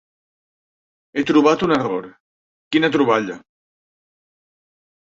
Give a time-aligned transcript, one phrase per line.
[1.19, 2.09] He trobat un error,
[2.77, 3.39] quina troballa!